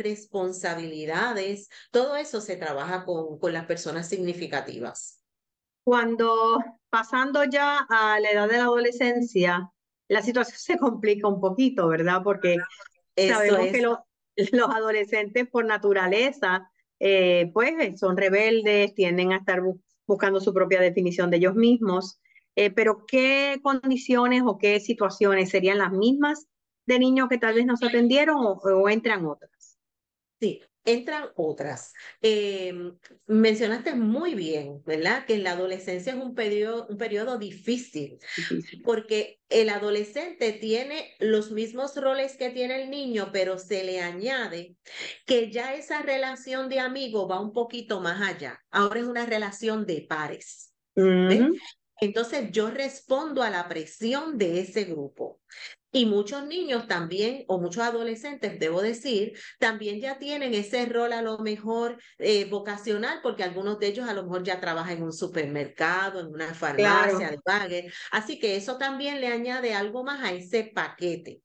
responsabilidades 0.87 1.69
todo 1.91 2.17
eso 2.17 2.41
se 2.41 2.57
trabaja 2.57 3.05
con, 3.05 3.39
con 3.39 3.53
las 3.53 3.67
personas 3.67 4.09
significativas. 4.09 5.23
Cuando 5.85 6.59
pasando 6.91 7.45
ya 7.45 7.87
a 7.89 8.19
la 8.21 8.31
edad 8.31 8.49
de 8.49 8.57
la 8.57 8.65
adolescencia, 8.65 9.71
la 10.09 10.23
situación 10.23 10.59
se 10.59 10.79
complica 10.79 11.29
un 11.29 11.41
poquito, 11.41 11.89
¿verdad? 11.89 12.23
Porque 12.23 12.57
sabemos 13.17 13.69
que 13.69 13.83
los, 13.83 13.99
los 14.53 14.69
adolescentes 14.69 15.49
por 15.49 15.65
naturaleza, 15.65 16.71
eh, 16.99 17.51
pues 17.53 18.01
son 18.01 18.17
rebeldes, 18.17 18.95
tienden 18.95 19.33
a 19.33 19.39
estar 19.39 19.63
buscando 20.07 20.41
su 20.41 20.55
propia 20.55 20.81
definición 20.81 21.31
de 21.31 21.39
ellos 21.39 21.55
mismos. 21.55 22.21
Eh, 22.57 22.71
pero 22.71 23.05
¿qué 23.07 23.61
condiciones 23.63 24.43
o 24.47 24.57
qué 24.57 24.81
situaciones 24.81 25.51
serían 25.51 25.77
las 25.77 25.93
mismas 25.93 26.47
de 26.87 26.99
niños 26.99 27.29
que 27.29 27.37
tal 27.37 27.55
vez 27.55 27.67
nos 27.67 27.83
atendieron 27.83 28.39
o, 28.41 28.89
entran 28.89 29.27
otras? 29.27 29.79
Sí, 30.41 30.63
entran 30.87 31.29
otras. 31.35 31.93
Em, 32.23 32.97
mencionaste 33.27 33.95
muy 33.95 34.35
bien, 34.35 34.83
¿verdad? 34.87 35.27
Que 35.27 35.37
la 35.39 35.53
adolescencia 35.53 36.13
es 36.13 36.19
un 36.19 36.35
periodo, 36.35 36.87
un 36.89 36.97
periodo 36.97 37.39
difícil, 37.39 38.19
porque 38.85 39.41
el 39.49 39.69
adolescente 39.69 40.53
tiene 40.53 41.15
los 41.19 41.51
mismos 41.51 41.97
roles 41.97 42.37
que 42.37 42.51
tiene 42.51 42.83
el 42.83 42.91
niño, 42.91 43.31
pero 43.33 43.59
se 43.59 43.85
le 43.85 44.01
añade 44.01 44.77
que 45.27 45.51
ya 45.51 45.75
esa 45.75 46.03
relación 46.03 46.69
de 46.69 46.81
amigo 46.81 47.29
va 47.29 47.41
un 47.41 47.53
poquito 47.53 48.01
más 48.01 48.23
allá. 48.23 48.65
Ahora 48.71 49.01
es 49.01 49.07
una 49.07 49.27
relación 49.27 49.85
de 49.87 50.07
pares. 50.09 50.73
Entonces 52.01 52.51
yo 52.53 52.71
respondo 52.71 53.43
a 53.43 53.51
la 53.51 53.69
presión 53.69 54.39
de 54.39 54.61
ese 54.61 54.85
grupo. 54.85 55.41
Y 55.93 56.05
muchos 56.05 56.47
niños 56.47 56.87
también, 56.87 57.45
o 57.49 57.59
muchos 57.59 57.83
adolescentes, 57.83 58.59
debo 58.59 58.83
decir, 58.83 59.33
también 59.59 60.01
ya 60.01 60.19
tienen 60.19 60.53
ese 60.53 60.85
rol 60.87 61.13
a 61.13 61.23
lo 61.23 61.39
mejor 61.39 61.99
eh, 62.19 62.45
vocacional, 62.51 63.21
porque 63.23 63.45
algunos 63.45 63.79
de 63.79 63.87
ellos 63.89 64.09
a 64.09 64.13
lo 64.13 64.25
mejor 64.25 64.43
ya 64.43 64.61
trabajan 64.61 64.99
en 64.99 65.05
un 65.05 65.13
supermercado, 65.13 66.21
en 66.21 66.27
una 66.27 66.53
farmacia, 66.55 67.31
de 67.31 67.39
bagger. 67.45 67.93
Así 68.11 68.39
que 68.39 68.57
eso 68.57 68.77
también 68.77 69.21
le 69.21 69.29
añade 69.29 69.75
algo 69.75 70.05
más 70.05 70.23
a 70.23 70.33
ese 70.33 70.65
paquete. 70.75 71.41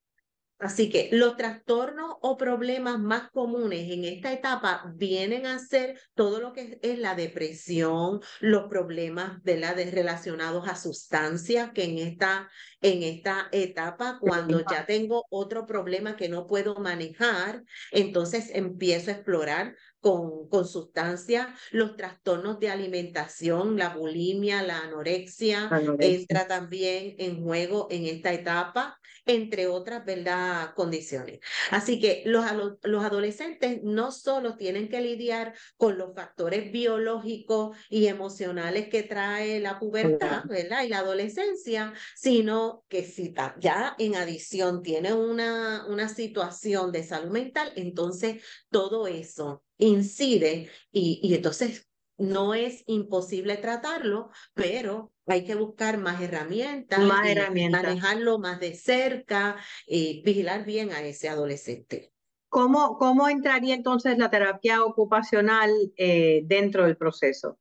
Así 0.61 0.91
que 0.91 1.09
los 1.11 1.37
trastornos 1.37 2.17
o 2.21 2.37
problemas 2.37 2.99
más 2.99 3.31
comunes 3.31 3.91
en 3.91 4.05
esta 4.05 4.31
etapa 4.31 4.93
vienen 4.95 5.47
a 5.47 5.57
ser 5.57 5.99
todo 6.13 6.39
lo 6.39 6.53
que 6.53 6.77
es, 6.83 6.99
la 6.99 7.15
depresión, 7.15 8.21
los 8.41 8.69
problemas 8.69 9.41
de 9.43 9.57
la 9.57 9.73
de 9.73 9.89
relacionados 9.89 10.67
a 10.67 10.75
sustancias, 10.75 11.71
que 11.73 11.85
en 11.85 11.97
esta, 11.97 12.47
en 12.79 13.01
esta 13.01 13.47
etapa, 13.51 14.19
cuando 14.21 14.63
ya 14.69 14.85
tengo 14.85 15.25
otro 15.31 15.65
problema 15.65 16.15
que 16.15 16.29
no 16.29 16.45
puedo 16.45 16.75
manejar, 16.75 17.63
entonces 17.91 18.51
empiezo 18.53 19.09
a 19.09 19.15
explorar 19.15 19.75
con, 20.01 20.49
con 20.49 20.67
sustancias, 20.67 21.47
los 21.71 21.95
trastornos 21.95 22.59
de 22.59 22.69
alimentación, 22.69 23.77
la 23.77 23.95
bulimia, 23.95 24.63
la 24.63 24.79
anorexia, 24.79 25.69
entra 25.99 26.47
también 26.47 27.15
en 27.19 27.43
juego 27.43 27.87
en 27.91 28.05
esta 28.05 28.33
etapa, 28.33 28.99
entre 29.25 29.67
otras 29.67 30.03
¿verdad? 30.03 30.73
condiciones. 30.75 31.39
Así 31.69 31.99
que 31.99 32.23
los, 32.25 32.43
los 32.81 33.03
adolescentes 33.03 33.81
no 33.83 34.11
solo 34.11 34.57
tienen 34.57 34.89
que 34.89 35.01
lidiar 35.01 35.53
con 35.77 35.97
los 35.97 36.15
factores 36.15 36.71
biológicos 36.71 37.77
y 37.89 38.07
emocionales 38.07 38.89
que 38.89 39.03
trae 39.03 39.59
la 39.59 39.77
pubertad 39.77 40.45
¿verdad? 40.45 40.83
y 40.83 40.89
la 40.89 40.99
adolescencia, 40.99 41.93
sino 42.15 42.83
que 42.89 43.03
si 43.03 43.33
ya 43.59 43.95
en 43.99 44.15
adición 44.15 44.81
tiene 44.81 45.13
una, 45.13 45.85
una 45.87 46.09
situación 46.09 46.91
de 46.91 47.03
salud 47.03 47.31
mental, 47.31 47.71
entonces 47.75 48.43
todo 48.69 49.05
eso 49.05 49.63
incide 49.81 50.69
y, 50.91 51.19
y 51.21 51.33
entonces 51.35 51.87
no 52.17 52.53
es 52.53 52.83
imposible 52.85 53.57
tratarlo, 53.57 54.29
pero 54.53 55.11
hay 55.25 55.43
que 55.43 55.55
buscar 55.55 55.97
más 55.97 56.21
herramientas, 56.21 56.99
más 56.99 57.27
herramientas. 57.27 57.83
manejarlo 57.83 58.37
más 58.37 58.59
de 58.59 58.75
cerca 58.75 59.57
y 59.87 60.21
vigilar 60.23 60.63
bien 60.65 60.91
a 60.91 61.01
ese 61.01 61.29
adolescente. 61.29 62.13
¿Cómo, 62.47 62.97
cómo 62.97 63.27
entraría 63.27 63.73
entonces 63.73 64.17
la 64.17 64.29
terapia 64.29 64.83
ocupacional 64.83 65.71
eh, 65.95 66.41
dentro 66.45 66.85
del 66.85 66.97
proceso? 66.97 67.57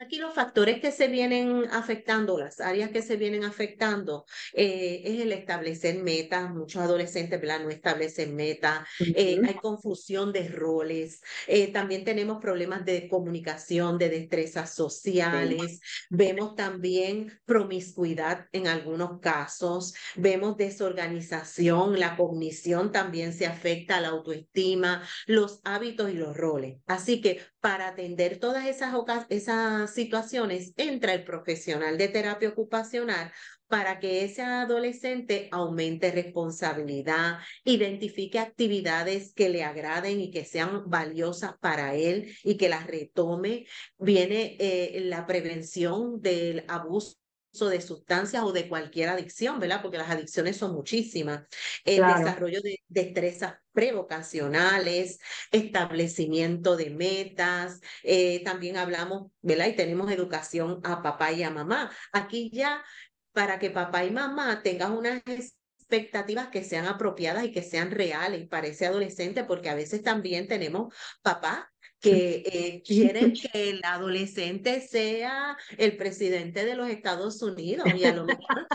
Aquí 0.00 0.18
los 0.18 0.34
factores 0.34 0.80
que 0.80 0.90
se 0.90 1.06
vienen 1.06 1.66
afectando, 1.70 2.36
las 2.36 2.60
áreas 2.60 2.90
que 2.90 3.00
se 3.00 3.16
vienen 3.16 3.44
afectando, 3.44 4.26
eh, 4.52 5.02
es 5.04 5.20
el 5.20 5.30
establecer 5.30 6.02
metas. 6.02 6.50
Muchos 6.50 6.82
adolescentes 6.82 7.40
no 7.40 7.70
establecen 7.70 8.34
metas. 8.34 8.86
Eh, 8.98 9.40
hay 9.46 9.54
confusión 9.54 10.32
de 10.32 10.48
roles. 10.48 11.20
Eh, 11.46 11.72
también 11.72 12.04
tenemos 12.04 12.42
problemas 12.42 12.84
de 12.84 13.08
comunicación, 13.08 13.96
de 13.96 14.08
destrezas 14.08 14.74
sociales. 14.74 15.80
Vemos 16.10 16.56
también 16.56 17.40
promiscuidad 17.44 18.46
en 18.50 18.66
algunos 18.66 19.20
casos. 19.20 19.94
Vemos 20.16 20.56
desorganización. 20.56 22.00
La 22.00 22.16
cognición 22.16 22.90
también 22.90 23.32
se 23.32 23.46
afecta 23.46 24.00
la 24.00 24.08
autoestima, 24.08 25.06
los 25.26 25.60
hábitos 25.62 26.10
y 26.10 26.14
los 26.14 26.36
roles. 26.36 26.78
Así 26.86 27.20
que 27.20 27.40
para 27.64 27.88
atender 27.88 28.38
todas 28.40 28.66
esas, 28.66 28.92
esas 29.30 29.94
situaciones, 29.94 30.74
entra 30.76 31.14
el 31.14 31.24
profesional 31.24 31.96
de 31.96 32.08
terapia 32.08 32.50
ocupacional 32.50 33.32
para 33.68 34.00
que 34.00 34.22
ese 34.22 34.42
adolescente 34.42 35.48
aumente 35.50 36.12
responsabilidad, 36.12 37.38
identifique 37.64 38.38
actividades 38.38 39.32
que 39.32 39.48
le 39.48 39.64
agraden 39.64 40.20
y 40.20 40.30
que 40.30 40.44
sean 40.44 40.90
valiosas 40.90 41.54
para 41.58 41.94
él 41.94 42.36
y 42.44 42.58
que 42.58 42.68
las 42.68 42.86
retome. 42.86 43.64
Viene 43.96 44.58
eh, 44.60 45.00
la 45.06 45.26
prevención 45.26 46.20
del 46.20 46.66
abuso 46.68 47.16
de 47.60 47.80
sustancias 47.80 48.42
o 48.42 48.52
de 48.52 48.68
cualquier 48.68 49.08
adicción, 49.08 49.60
¿verdad? 49.60 49.80
Porque 49.80 49.98
las 49.98 50.10
adicciones 50.10 50.56
son 50.56 50.74
muchísimas. 50.74 51.46
El 51.84 52.02
desarrollo 52.04 52.60
de 52.60 52.80
destrezas 52.88 53.54
prevocacionales, 53.72 55.20
establecimiento 55.52 56.76
de 56.76 56.90
metas, 56.90 57.80
eh, 58.02 58.42
también 58.44 58.76
hablamos, 58.76 59.30
¿verdad? 59.40 59.68
Y 59.68 59.76
tenemos 59.76 60.10
educación 60.10 60.80
a 60.84 61.02
papá 61.02 61.32
y 61.32 61.42
a 61.42 61.50
mamá. 61.50 61.90
Aquí 62.12 62.50
ya, 62.52 62.84
para 63.32 63.58
que 63.58 63.70
papá 63.70 64.04
y 64.04 64.10
mamá 64.10 64.62
tengan 64.62 64.92
unas 64.92 65.22
expectativas 65.26 66.48
que 66.48 66.64
sean 66.64 66.86
apropiadas 66.86 67.44
y 67.44 67.52
que 67.52 67.62
sean 67.62 67.90
reales 67.90 68.48
para 68.48 68.66
ese 68.66 68.86
adolescente, 68.86 69.44
porque 69.44 69.70
a 69.70 69.74
veces 69.74 70.02
también 70.02 70.48
tenemos 70.48 70.94
papá 71.22 71.73
que 72.04 72.42
eh, 72.44 72.82
quieren 72.84 73.32
que 73.32 73.70
el 73.70 73.80
adolescente 73.82 74.82
sea 74.82 75.56
el 75.78 75.96
presidente 75.96 76.66
de 76.66 76.76
los 76.76 76.90
Estados 76.90 77.40
Unidos 77.40 77.86
y 77.96 78.04
a 78.04 78.14
lo 78.14 78.26
mejor 78.26 78.66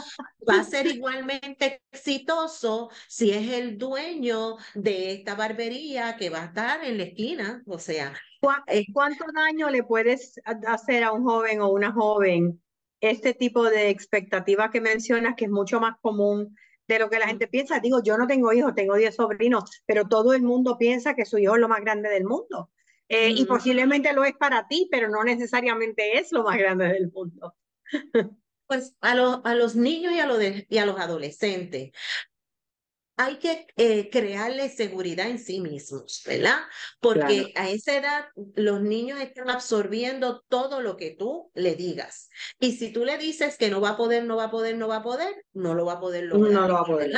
va 0.49 0.61
a 0.61 0.63
ser 0.63 0.87
igualmente 0.87 1.83
exitoso 1.91 2.89
si 3.07 3.29
es 3.29 3.51
el 3.51 3.77
dueño 3.77 4.57
de 4.73 5.13
esta 5.13 5.35
barbería 5.35 6.17
que 6.17 6.31
va 6.31 6.41
a 6.41 6.45
estar 6.45 6.83
en 6.83 6.97
la 6.97 7.03
esquina, 7.03 7.61
o 7.67 7.77
sea. 7.77 8.13
Eh, 8.65 8.85
¿Cuánto 8.91 9.25
daño 9.31 9.69
le 9.69 9.83
puedes 9.83 10.41
hacer 10.65 11.03
a 11.03 11.11
un 11.11 11.23
joven 11.23 11.61
o 11.61 11.69
una 11.69 11.91
joven 11.91 12.59
este 12.99 13.35
tipo 13.35 13.69
de 13.69 13.89
expectativa 13.89 14.71
que 14.71 14.81
mencionas, 14.81 15.35
que 15.35 15.45
es 15.45 15.51
mucho 15.51 15.79
más 15.79 15.97
común 16.01 16.57
de 16.87 16.97
lo 16.97 17.11
que 17.11 17.19
la 17.19 17.27
gente 17.27 17.47
piensa? 17.47 17.79
Digo, 17.79 18.01
yo 18.01 18.17
no 18.17 18.25
tengo 18.25 18.51
hijos, 18.53 18.73
tengo 18.73 18.95
10 18.95 19.13
sobrinos, 19.13 19.83
pero 19.85 20.07
todo 20.07 20.33
el 20.33 20.41
mundo 20.41 20.79
piensa 20.79 21.13
que 21.13 21.25
su 21.25 21.37
hijo 21.37 21.53
es 21.53 21.61
lo 21.61 21.69
más 21.69 21.81
grande 21.81 22.09
del 22.09 22.23
mundo. 22.23 22.71
Eh, 23.09 23.31
y 23.35 23.45
posiblemente 23.45 24.13
lo 24.13 24.23
es 24.23 24.35
para 24.37 24.67
ti, 24.67 24.87
pero 24.91 25.09
no 25.09 25.23
necesariamente 25.23 26.17
es 26.19 26.31
lo 26.31 26.43
más 26.43 26.57
grande 26.57 26.87
del 26.87 27.11
mundo. 27.11 27.55
Pues 28.67 28.95
a, 29.01 29.13
a 29.13 29.55
los 29.55 29.75
niños 29.75 30.13
y 30.13 30.19
a, 30.19 30.27
y 30.69 30.77
a 30.77 30.85
los 30.85 30.99
adolescentes 30.99 31.89
hay 33.19 33.35
que 33.35 33.67
eh, 33.75 34.09
crearles 34.09 34.77
seguridad 34.77 35.27
en 35.27 35.39
sí 35.39 35.59
mismos, 35.59 36.23
¿verdad? 36.25 36.55
Porque 37.01 37.51
a 37.57 37.69
esa 37.69 37.97
edad 37.97 38.27
los 38.55 38.81
niños 38.81 39.19
están 39.19 39.49
absorbiendo 39.49 40.45
todo 40.47 40.81
lo 40.81 40.95
que 40.95 41.11
tú 41.19 41.51
le 41.53 41.75
digas. 41.75 42.29
Y 42.59 42.77
si 42.77 42.93
tú 42.93 43.03
le 43.03 43.17
dices 43.17 43.57
que 43.57 43.69
no 43.69 43.81
va 43.81 43.89
a 43.89 43.97
poder, 43.97 44.23
no 44.23 44.37
va 44.37 44.45
a 44.45 44.51
poder, 44.51 44.77
no 44.77 44.87
va 44.87 44.97
a 44.97 45.03
poder, 45.03 45.35
no 45.51 45.75
lo 45.75 45.85
va 45.85 45.93
a 45.93 45.99
poder 45.99 46.23
lograr. 46.23 46.53
No 46.53 46.65
lo 46.65 46.75
va 46.75 46.79
a 46.79 46.85
poder. 46.85 47.11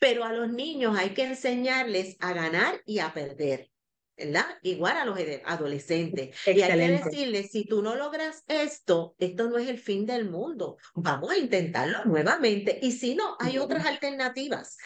Pero 0.00 0.24
a 0.24 0.32
los 0.32 0.50
niños 0.50 0.98
hay 0.98 1.10
que 1.10 1.22
enseñarles 1.22 2.16
a 2.18 2.32
ganar 2.32 2.80
y 2.84 2.98
a 2.98 3.14
perder. 3.14 3.70
¿Verdad? 4.16 4.46
Igual 4.62 4.96
a 4.96 5.04
los 5.04 5.18
adolescentes. 5.44 6.36
Y 6.46 6.62
hay 6.62 6.78
que 6.78 6.88
decirles, 6.88 7.50
si 7.50 7.64
tú 7.64 7.82
no 7.82 7.94
logras 7.94 8.44
esto, 8.48 9.14
esto 9.18 9.48
no 9.48 9.58
es 9.58 9.68
el 9.68 9.78
fin 9.78 10.06
del 10.06 10.30
mundo. 10.30 10.76
Vamos 10.94 11.30
a 11.30 11.36
intentarlo 11.36 12.04
nuevamente. 12.04 12.78
Y 12.82 12.92
si 12.92 13.14
no, 13.14 13.36
hay 13.40 13.58
otras 13.58 13.86
alternativas. 13.86 14.76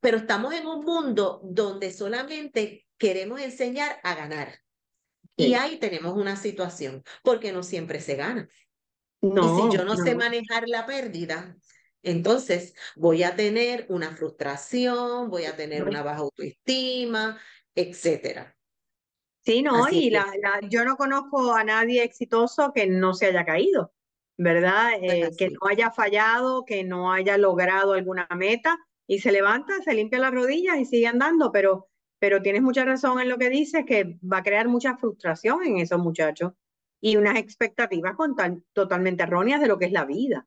Pero 0.00 0.18
estamos 0.18 0.52
en 0.54 0.66
un 0.66 0.84
mundo 0.84 1.40
donde 1.44 1.92
solamente 1.92 2.86
queremos 2.98 3.40
enseñar 3.40 3.98
a 4.02 4.14
ganar. 4.14 4.58
Y 5.36 5.54
ahí 5.54 5.78
tenemos 5.78 6.14
una 6.14 6.36
situación, 6.36 7.02
porque 7.22 7.52
no 7.52 7.62
siempre 7.62 8.00
se 8.00 8.14
gana. 8.14 8.48
No, 9.20 9.42
y 9.42 9.70
si 9.72 9.76
yo 9.76 9.84
no, 9.84 9.94
no 9.94 10.04
sé 10.04 10.14
manejar 10.14 10.68
la 10.68 10.86
pérdida, 10.86 11.56
entonces 12.02 12.74
voy 12.94 13.22
a 13.22 13.34
tener 13.34 13.86
una 13.88 14.14
frustración, 14.14 15.30
voy 15.30 15.46
a 15.46 15.56
tener 15.56 15.84
una 15.84 16.02
baja 16.02 16.20
autoestima, 16.20 17.40
etcétera. 17.74 18.54
Sí, 19.44 19.62
no, 19.62 19.88
y 19.90 20.10
la, 20.10 20.26
yo 20.68 20.84
no 20.84 20.96
conozco 20.96 21.54
a 21.54 21.64
nadie 21.64 22.02
exitoso 22.02 22.72
que 22.72 22.86
no 22.86 23.12
se 23.12 23.26
haya 23.26 23.44
caído. 23.44 23.92
¿verdad? 24.36 24.92
Eh, 25.00 25.30
que 25.36 25.50
no 25.50 25.68
haya 25.68 25.90
fallado, 25.90 26.64
que 26.64 26.84
no 26.84 27.12
haya 27.12 27.38
logrado 27.38 27.92
alguna 27.92 28.26
meta 28.36 28.78
y 29.06 29.20
se 29.20 29.32
levanta, 29.32 29.74
se 29.82 29.94
limpia 29.94 30.18
las 30.18 30.32
rodillas 30.32 30.78
y 30.78 30.84
sigue 30.84 31.06
andando, 31.06 31.52
pero, 31.52 31.88
pero 32.18 32.42
tienes 32.42 32.62
mucha 32.62 32.84
razón 32.84 33.20
en 33.20 33.28
lo 33.28 33.38
que 33.38 33.50
dices, 33.50 33.84
que 33.86 34.18
va 34.20 34.38
a 34.38 34.42
crear 34.42 34.68
mucha 34.68 34.96
frustración 34.96 35.62
en 35.64 35.78
esos 35.78 36.00
muchachos 36.00 36.52
y 37.00 37.16
unas 37.16 37.36
expectativas 37.36 38.14
totalmente 38.72 39.22
erróneas 39.22 39.60
de 39.60 39.68
lo 39.68 39.78
que 39.78 39.86
es 39.86 39.92
la 39.92 40.04
vida. 40.04 40.46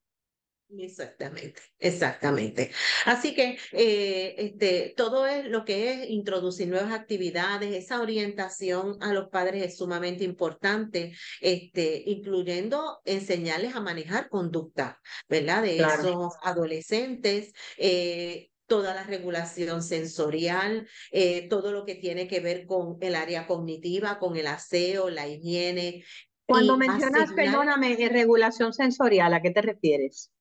Exactamente, 0.69 1.62
exactamente. 1.79 2.71
Así 3.05 3.33
que 3.33 3.57
eh, 3.71 4.36
este, 4.38 4.93
todo 4.97 5.25
es 5.25 5.45
lo 5.45 5.63
que 5.63 5.93
es 5.93 6.09
introducir 6.09 6.67
nuevas 6.67 6.91
actividades, 6.91 7.74
esa 7.74 8.01
orientación 8.01 8.97
a 9.01 9.13
los 9.13 9.29
padres 9.29 9.63
es 9.63 9.77
sumamente 9.77 10.25
importante, 10.25 11.13
este, 11.39 12.03
incluyendo 12.05 13.00
enseñarles 13.05 13.75
a 13.75 13.79
manejar 13.79 14.27
conducta, 14.27 15.00
¿verdad? 15.29 15.63
De 15.63 15.77
esos 15.77 16.33
adolescentes. 16.41 17.53
Eh, 17.77 18.50
toda 18.65 18.93
la 18.93 19.03
regulación 19.03 19.81
sensorial, 19.81 20.89
eh, 21.12 21.47
todo 21.47 21.71
lo 21.71 21.86
que 21.86 21.95
tiene 21.95 22.27
que 22.27 22.41
ver 22.41 22.65
con 22.65 22.97
el 23.00 23.15
área 23.15 23.47
cognitiva, 23.47 24.19
con 24.19 24.36
el 24.36 24.47
aseo, 24.47 25.09
la 25.09 25.25
higiene. 25.25 26.03
Cuando 26.45 26.75
mencionas, 26.75 27.31
perdóname, 27.31 27.95
regulación 28.09 28.74
sensorial, 28.74 29.33
¿a 29.33 29.41
qué 29.41 29.51
te 29.51 29.62
refieres? 29.62 30.33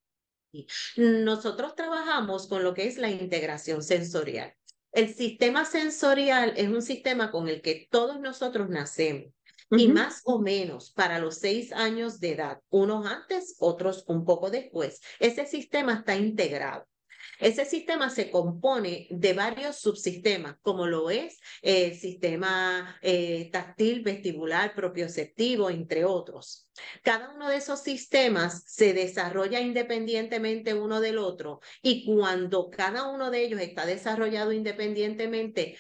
Nosotros 0.97 1.75
trabajamos 1.75 2.47
con 2.49 2.63
lo 2.65 2.73
que 2.73 2.87
es 2.87 2.97
la 2.97 3.11
integración 3.11 3.83
sensorial. 3.83 4.55
El 4.93 5.15
sistema 5.15 5.65
sensorial 5.65 6.55
es 6.57 6.69
un 6.69 6.81
sistema 6.81 7.31
con 7.31 7.49
el 7.49 7.61
que 7.61 7.87
todos 7.91 8.19
nosotros 8.21 8.71
nacemos. 8.71 9.33
Y 9.71 9.89
más 9.89 10.23
o 10.25 10.39
menos 10.39 10.93
para 10.93 11.19
los 11.19 11.39
seis 11.39 11.73
años 11.73 12.21
de 12.21 12.33
edad, 12.33 12.61
unos 12.71 13.05
antes, 13.05 13.57
otros 13.59 14.05
un 14.07 14.25
poco 14.25 14.49
después, 14.49 15.01
ese 15.19 15.45
sistema 15.45 15.95
está 15.95 16.17
integrado. 16.17 16.87
Ese 17.39 17.65
sistema 17.65 18.11
se 18.11 18.31
compone 18.31 19.07
de 19.11 19.33
varios 19.33 19.77
subsistemas, 19.77 20.57
como 20.63 20.87
lo 20.87 21.11
es 21.11 21.39
el 21.63 21.95
sistema 21.97 22.99
eh, 23.03 23.51
táctil, 23.53 24.03
vestibular, 24.03 24.75
propioceptivo, 24.75 25.71
entre 25.71 26.05
otros. 26.05 26.69
Cada 27.03 27.35
uno 27.35 27.49
de 27.49 27.57
esos 27.57 27.81
sistemas 27.81 28.65
se 28.67 28.93
desarrolla 28.93 29.61
independientemente 29.61 30.75
uno 30.75 31.01
del 31.01 31.19
otro 31.19 31.61
y 31.83 32.05
cuando 32.05 32.71
cada 32.71 33.09
uno 33.09 33.31
de 33.31 33.45
ellos 33.45 33.61
está 33.61 33.87
desarrollado 33.87 34.53
independientemente, 34.53 35.77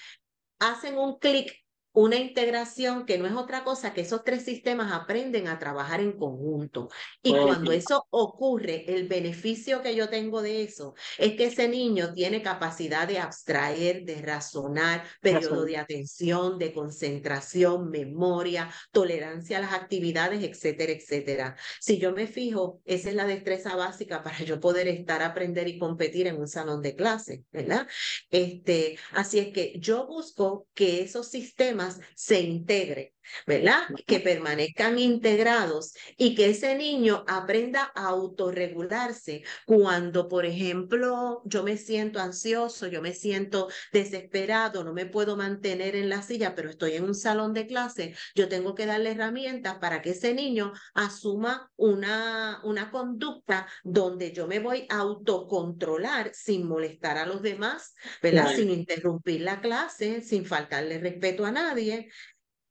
hacen 0.58 0.96
un 0.96 1.18
clic 1.18 1.65
una 1.96 2.16
integración 2.16 3.06
que 3.06 3.16
no 3.16 3.26
es 3.26 3.32
otra 3.32 3.64
cosa 3.64 3.94
que 3.94 4.02
esos 4.02 4.22
tres 4.22 4.44
sistemas 4.44 4.92
aprenden 4.92 5.48
a 5.48 5.58
trabajar 5.58 6.02
en 6.02 6.12
conjunto. 6.12 6.90
Y 7.22 7.32
cuando 7.32 7.72
eso 7.72 8.06
ocurre, 8.10 8.84
el 8.86 9.08
beneficio 9.08 9.80
que 9.80 9.96
yo 9.96 10.10
tengo 10.10 10.42
de 10.42 10.62
eso 10.62 10.94
es 11.16 11.36
que 11.36 11.46
ese 11.46 11.68
niño 11.68 12.12
tiene 12.12 12.42
capacidad 12.42 13.08
de 13.08 13.18
abstraer, 13.18 14.04
de 14.04 14.20
razonar, 14.20 15.04
periodo 15.22 15.64
de 15.64 15.78
atención, 15.78 16.58
de 16.58 16.74
concentración, 16.74 17.88
memoria, 17.88 18.70
tolerancia 18.92 19.56
a 19.56 19.62
las 19.62 19.72
actividades, 19.72 20.44
etcétera, 20.44 20.92
etcétera. 20.92 21.56
Si 21.80 21.96
yo 21.96 22.12
me 22.12 22.26
fijo, 22.26 22.82
esa 22.84 23.08
es 23.08 23.14
la 23.14 23.24
destreza 23.24 23.74
básica 23.74 24.22
para 24.22 24.40
yo 24.40 24.60
poder 24.60 24.86
estar, 24.88 25.22
aprender 25.22 25.66
y 25.66 25.78
competir 25.78 26.26
en 26.26 26.36
un 26.36 26.46
salón 26.46 26.82
de 26.82 26.94
clase, 26.94 27.44
¿verdad? 27.52 27.88
Este, 28.30 28.98
así 29.12 29.38
es 29.38 29.54
que 29.54 29.78
yo 29.78 30.06
busco 30.06 30.68
que 30.74 31.00
esos 31.00 31.28
sistemas 31.28 31.85
se 32.14 32.40
integre, 32.40 33.15
¿verdad? 33.46 33.82
Que 34.06 34.20
permanezcan 34.20 34.98
integrados 34.98 35.94
y 36.16 36.34
que 36.34 36.50
ese 36.50 36.76
niño 36.76 37.24
aprenda 37.26 37.92
a 37.94 38.08
autorregularse 38.08 39.42
cuando, 39.64 40.28
por 40.28 40.46
ejemplo, 40.46 41.42
yo 41.44 41.62
me 41.62 41.76
siento 41.76 42.20
ansioso, 42.20 42.86
yo 42.86 43.02
me 43.02 43.14
siento 43.14 43.68
desesperado, 43.92 44.84
no 44.84 44.92
me 44.92 45.06
puedo 45.06 45.36
mantener 45.36 45.96
en 45.96 46.08
la 46.08 46.22
silla, 46.22 46.54
pero 46.54 46.70
estoy 46.70 46.94
en 46.94 47.04
un 47.04 47.14
salón 47.14 47.52
de 47.52 47.66
clase, 47.66 48.14
yo 48.34 48.48
tengo 48.48 48.74
que 48.74 48.86
darle 48.86 49.12
herramientas 49.12 49.76
para 49.78 50.02
que 50.02 50.10
ese 50.10 50.34
niño 50.34 50.72
asuma 50.94 51.70
una, 51.76 52.60
una 52.64 52.90
conducta 52.90 53.66
donde 53.84 54.32
yo 54.32 54.46
me 54.46 54.58
voy 54.58 54.86
a 54.88 54.98
autocontrolar 54.98 56.32
sin 56.34 56.66
molestar 56.66 57.18
a 57.18 57.26
los 57.26 57.42
demás, 57.42 57.94
¿verdad? 58.22 58.54
Sin 58.54 58.70
interrumpir 58.70 59.40
la 59.40 59.60
clase, 59.60 60.20
sin 60.20 60.44
faltarle 60.44 60.98
respeto 60.98 61.44
a 61.44 61.52
nadie 61.52 62.08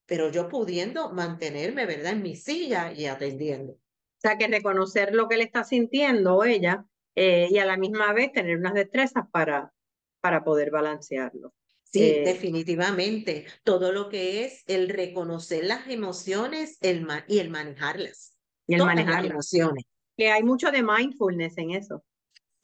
pero 0.06 0.32
yo 0.32 0.48
pudiendo 0.48 1.12
mantenerme, 1.12 1.86
¿verdad?, 1.86 2.13
en 2.13 2.22
mi 2.22 2.36
silla 2.36 2.94
y 2.94 3.06
atendiendo. 3.06 3.74
O 3.74 4.22
sea, 4.22 4.38
que 4.38 4.48
reconocer 4.48 5.13
lo 5.13 5.28
que 5.28 5.38
le 5.38 5.44
está 5.44 5.63
sintiendo 5.63 6.44
ella 6.44 6.86
eh, 7.15 7.48
y 7.50 7.58
a 7.58 7.65
la 7.65 7.78
misma 7.78 8.13
vez 8.13 8.32
tener 8.32 8.58
unas 8.58 8.74
destrezas 8.74 9.26
para, 9.32 9.74
para 10.22 10.44
poder 10.44 10.72
balancearlo. 10.72 11.54
Sí, 11.84 12.04
eh, 12.04 12.24
definitivamente. 12.26 13.46
Todo 13.63 13.91
lo 13.91 14.10
que 14.10 14.44
es 14.44 14.63
el 14.68 14.89
reconocer 14.89 15.65
las 15.65 15.88
emociones 15.88 16.78
el 16.82 17.08
y 17.28 17.39
el 17.39 17.50
manejarlas. 17.50 18.36
Y 18.68 18.76
el 18.76 18.84
manejar 18.84 19.24
las 19.24 19.32
emociones. 19.32 19.86
Que 20.18 20.30
hay 20.30 20.44
mucho 20.44 20.72
de 20.72 20.84
mindfulness 20.84 21.58
en 21.58 21.72
eso. 21.72 22.04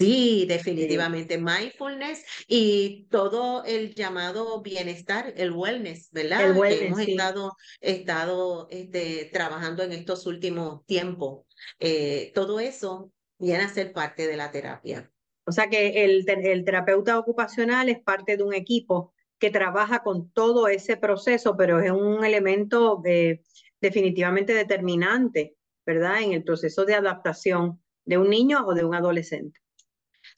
Sí, 0.02 0.46
definitivamente. 0.48 1.38
Mindfulness 1.38 2.24
y 2.48 3.08
todo 3.10 3.64
el 3.64 3.94
llamado 3.94 4.62
bienestar, 4.62 5.34
el 5.38 5.52
wellness, 5.52 6.10
¿verdad? 6.12 6.50
El 6.50 6.58
wellness, 6.58 6.80
que 6.80 6.88
hemos 6.88 7.00
estado, 7.02 7.58
estado 7.80 8.68
este, 8.70 9.30
trabajando 9.32 9.84
en 9.84 9.92
estos 9.92 10.26
últimos 10.26 10.86
tiempos. 10.86 11.46
Eh, 11.80 12.32
todo 12.34 12.60
eso 12.60 13.12
viene 13.38 13.64
a 13.64 13.70
ser 13.70 13.94
parte 13.94 14.28
de 14.28 14.38
la 14.38 14.52
terapia. 14.52 15.12
O 15.46 15.52
sea 15.52 15.70
que 15.70 16.04
el, 16.04 16.24
el 16.28 16.64
terapeuta 16.66 17.18
ocupacional 17.18 17.90
es 17.90 18.00
parte 18.02 18.38
de 18.38 18.44
un 18.44 18.54
equipo 18.54 19.14
que 19.40 19.50
trabaja 19.50 20.04
con 20.04 20.32
todo 20.32 20.68
ese 20.68 20.98
proceso, 20.98 21.58
pero 21.58 21.80
es 21.80 21.92
un 21.92 22.24
elemento 22.24 23.02
eh, 23.06 23.42
definitivamente 23.82 24.54
determinante, 24.54 25.56
¿verdad? 25.86 26.22
En 26.22 26.34
el 26.34 26.44
proceso 26.44 26.86
de 26.86 26.94
adaptación 26.94 27.82
de 28.06 28.20
un 28.20 28.30
niño 28.30 28.66
o 28.68 28.76
de 28.76 28.86
un 28.86 28.94
adolescente. 28.94 29.60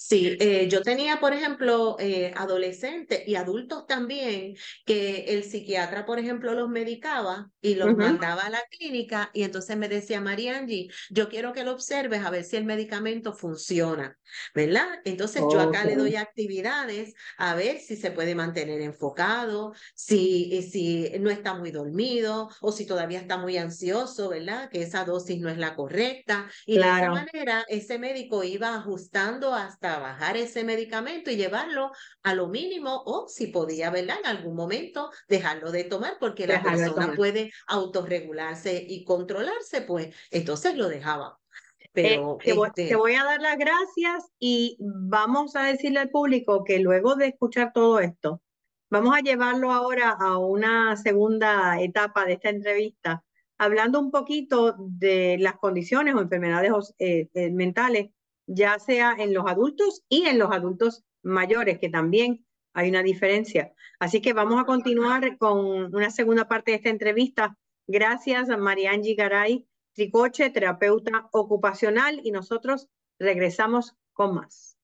Sí, 0.06 0.36
eh, 0.42 0.68
yo 0.68 0.82
tenía, 0.82 1.22
por 1.22 1.32
ejemplo, 1.32 1.96
eh, 1.98 2.34
adolescentes 2.36 3.26
y 3.26 3.36
adultos 3.36 3.86
también 3.88 4.54
que 4.86 5.24
el 5.30 5.46
psiquiatra, 5.46 6.06
por 6.06 6.20
ejemplo, 6.20 6.54
los 6.54 6.68
medicaba 6.68 7.50
y 7.62 7.76
los 7.76 7.96
mandaba 7.96 8.42
a 8.42 8.50
la 8.50 8.62
clínica 8.70 9.32
y 9.34 9.44
entonces 9.44 9.78
me 9.78 9.88
decía, 9.88 10.20
Mariangi, 10.20 10.90
yo 11.10 11.30
quiero 11.30 11.54
que 11.54 11.64
lo 11.64 11.72
observes 11.72 12.26
a 12.26 12.32
ver 12.32 12.44
si 12.44 12.58
el 12.58 12.66
medicamento 12.66 13.32
funciona, 13.32 14.20
¿verdad? 14.54 15.00
Entonces 15.06 15.42
yo 15.50 15.62
acá 15.62 15.86
le 15.86 15.96
doy 15.96 16.18
actividades 16.18 17.14
a 17.38 17.56
ver 17.56 17.80
si 17.80 17.96
se 17.96 18.12
puede 18.12 18.36
mantener 18.36 18.82
enfocado, 18.82 19.72
si, 19.96 20.62
si 20.64 21.10
no 21.22 21.30
está 21.30 21.54
muy 21.54 21.72
dormido 21.72 22.50
o 22.60 22.74
si 22.74 22.86
todavía 22.86 23.22
está 23.22 23.38
muy 23.38 23.56
ansioso, 23.56 24.28
¿verdad? 24.28 24.70
Que 24.70 24.82
esa 24.82 25.06
dosis 25.06 25.40
no 25.40 25.48
es 25.48 25.58
la 25.58 25.76
correcta. 25.76 26.50
Y 26.66 26.80
de 26.80 26.90
esa 26.92 27.10
manera 27.10 27.64
ese 27.70 27.98
médico 28.00 28.44
iba 28.44 28.76
ajustando 28.76 29.54
hasta 29.54 29.93
bajar 30.00 30.38
ese 30.38 30.64
medicamento 30.64 31.32
y 31.32 31.36
llevarlo 31.36 31.92
a 32.24 32.36
lo 32.36 32.48
mínimo 32.48 33.04
o 33.06 33.28
si 33.28 33.48
podía, 33.48 33.90
¿verdad? 33.90 34.18
En 34.20 34.28
algún 34.28 34.56
momento 34.56 35.12
dejarlo 35.28 35.72
de 35.72 35.84
tomar 35.84 36.18
porque 36.20 36.48
la 36.48 36.62
persona 36.62 37.14
puede 37.16 37.52
autorregularse 37.68 38.86
y 38.88 39.04
controlarse, 39.04 39.82
pues 39.82 40.16
entonces 40.32 40.76
lo 40.76 40.88
dejaba. 40.88 41.40
Eh, 41.80 41.90
Pero, 41.94 42.38
te, 42.44 42.54
voy, 42.54 42.70
te, 42.74 42.84
este 42.84 42.96
voy, 42.96 43.14
a 43.16 43.24
dar 43.24 43.42
las 43.42 43.58
gracias 43.58 44.32
y 44.40 44.78
vamos 44.80 45.56
a 45.56 45.64
decirle 45.64 46.00
al 46.00 46.10
público 46.10 46.64
que 46.64 46.80
luego 46.80 47.16
de 47.16 47.28
escuchar 47.28 47.72
todo 47.74 48.00
esto, 48.00 48.42
vamos 48.90 49.16
a 49.16 49.22
llevarlo 49.22 49.72
ahora 49.72 50.10
a 50.10 50.38
una 50.38 50.98
segunda 50.98 51.80
etapa 51.82 52.26
de 52.26 52.34
esta 52.34 52.50
entrevista, 52.50 53.24
hablando 53.58 54.00
un 54.00 54.12
poquito 54.12 54.76
de 54.80 55.38
las 55.40 55.56
condiciones 55.58 56.16
o 56.16 56.22
enfermedades 56.22 56.94
eh, 57.00 57.30
eh, 57.34 57.52
mentales 57.52 58.10
ya 58.48 58.80
sea 58.80 59.16
en 59.18 59.34
los 59.34 59.46
adultos 59.48 60.04
y 60.10 60.26
en 60.28 60.40
los 60.40 60.52
adultos 60.52 61.04
mayores, 61.24 61.80
que 61.80 61.90
también 61.90 62.46
hay 62.74 62.90
una 62.90 63.04
diferencia. 63.04 63.74
Así 64.00 64.22
que 64.22 64.34
vamos 64.34 64.60
a 64.60 64.66
continuar 64.66 65.38
con 65.38 65.94
una 65.96 66.10
segunda 66.10 66.48
parte 66.48 66.72
de 66.72 66.78
esta 66.78 66.90
entrevista. 66.90 67.58
Gracias 67.88 68.50
a 68.50 68.58
Mariangi 68.58 69.16
Garay, 69.16 69.68
Tricoche, 69.94 70.50
terapeuta 70.50 71.30
ocupacional, 71.32 72.20
y 72.24 72.32
nosotros 72.32 72.90
regresamos 73.20 73.96
con 74.14 74.36
más. 74.36 74.78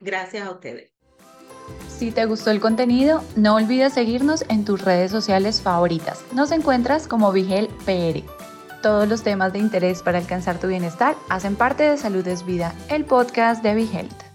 Gracias 0.00 0.46
a 0.46 0.52
ustedes. 0.52 0.92
Si 1.88 2.10
te 2.10 2.26
gustó 2.26 2.50
el 2.50 2.60
contenido, 2.60 3.22
no 3.36 3.56
olvides 3.56 3.92
seguirnos 3.92 4.44
en 4.48 4.64
tus 4.64 4.82
redes 4.82 5.10
sociales 5.10 5.62
favoritas. 5.62 6.24
Nos 6.32 6.50
encuentras 6.50 7.06
como 7.06 7.32
Vigel 7.32 7.68
PR. 7.84 8.41
Todos 8.82 9.08
los 9.08 9.22
temas 9.22 9.52
de 9.52 9.60
interés 9.60 10.02
para 10.02 10.18
alcanzar 10.18 10.58
tu 10.58 10.66
bienestar 10.66 11.14
hacen 11.28 11.54
parte 11.54 11.84
de 11.84 11.96
Salud 11.96 12.26
es 12.26 12.44
Vida, 12.44 12.74
el 12.88 13.04
podcast 13.04 13.62
de 13.62 13.70
Health. 13.70 14.31